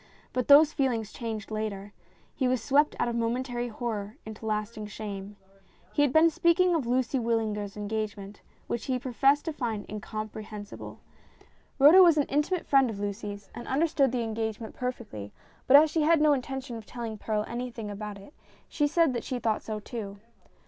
But 0.33 0.47
those 0.47 0.73
feelings 0.73 1.13
changed 1.13 1.51
later. 1.51 1.93
He 2.33 2.47
was 2.47 2.59
swept 2.63 2.95
out 2.97 3.07
of 3.07 3.15
momentary 3.15 3.67
horror 3.67 4.17
into 4.25 4.47
lasting 4.47 4.87
shame. 4.87 5.35
He 5.93 6.01
had 6.01 6.11
been 6.11 6.31
speaking 6.31 6.73
of 6.73 6.87
Lucy 6.87 7.19
Wyllinger's 7.19 7.77
engagement, 7.77 8.41
which 8.65 8.85
he 8.85 8.97
professed 8.97 9.45
to 9.45 9.53
find 9.53 9.87
incompre 9.87 10.41
hensible. 10.45 11.01
Rhoda 11.77 12.01
was 12.01 12.17
an 12.17 12.25
intimate 12.29 12.65
friend 12.65 12.89
of 12.89 12.99
Lucy's, 12.99 13.51
and 13.53 13.67
understood 13.67 14.11
the 14.11 14.21
engagement 14.23 14.73
perfectly, 14.73 15.31
but 15.67 15.77
as 15.77 15.91
she 15.91 16.01
had 16.01 16.19
no 16.19 16.33
intention 16.33 16.77
of 16.77 16.87
telling 16.87 17.19
Perral 17.19 17.45
anything 17.47 17.85
whatever 17.85 17.97
about 18.11 18.17
it, 18.17 18.33
she 18.67 18.87
said 18.87 19.13
that 19.13 19.23
she 19.23 19.37
thought 19.37 19.61
so, 19.61 19.79
too. 19.79 20.17